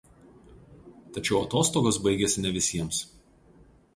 Tačiau 1.17 1.41
atostogos 1.43 2.01
baigiasi 2.07 2.45
ne 2.45 2.53
visiems. 2.57 3.03